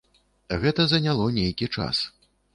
[0.63, 2.03] Гэта заняло нейкі час.